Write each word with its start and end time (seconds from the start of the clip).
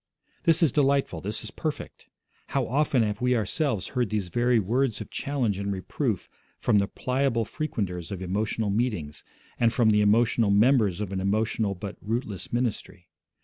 This 0.45 0.63
is 0.63 0.71
delightful, 0.71 1.21
this 1.21 1.43
is 1.43 1.51
perfect. 1.51 2.07
How 2.47 2.65
often 2.65 3.03
have 3.03 3.21
we 3.21 3.35
ourselves 3.35 3.89
heard 3.89 4.09
these 4.09 4.29
very 4.29 4.57
words 4.57 4.99
of 4.99 5.11
challenge 5.11 5.59
and 5.59 5.71
reproof 5.71 6.27
from 6.57 6.79
the 6.79 6.87
pliable 6.87 7.45
frequenters 7.45 8.11
of 8.11 8.19
emotional 8.23 8.71
meetings, 8.71 9.23
and 9.59 9.71
from 9.71 9.91
the 9.91 10.01
emotional 10.01 10.49
members 10.49 11.01
of 11.01 11.13
an 11.13 11.19
emotional 11.21 11.75
but 11.75 11.97
rootless 12.01 12.51
ministry. 12.51 13.09